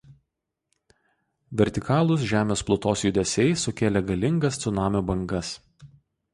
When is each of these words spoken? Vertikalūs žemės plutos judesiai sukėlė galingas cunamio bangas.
Vertikalūs 1.61 2.25
žemės 2.33 2.65
plutos 2.71 3.05
judesiai 3.09 3.55
sukėlė 3.67 4.05
galingas 4.11 4.61
cunamio 4.67 5.07
bangas. 5.13 5.57